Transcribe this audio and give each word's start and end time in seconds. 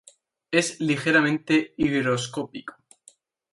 Es 0.49 0.79
ligeramente 0.79 1.75
higroscópico. 1.77 2.73